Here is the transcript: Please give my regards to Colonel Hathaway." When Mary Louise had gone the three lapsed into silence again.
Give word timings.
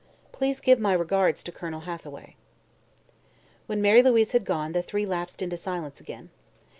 Please 0.31 0.59
give 0.59 0.79
my 0.79 0.93
regards 0.93 1.43
to 1.43 1.51
Colonel 1.51 1.81
Hathaway." 1.81 2.35
When 3.67 3.83
Mary 3.83 4.01
Louise 4.01 4.31
had 4.31 4.45
gone 4.45 4.71
the 4.71 4.81
three 4.81 5.05
lapsed 5.05 5.43
into 5.43 5.57
silence 5.57 6.01
again. 6.01 6.31